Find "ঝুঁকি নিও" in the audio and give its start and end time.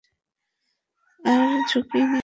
1.69-2.09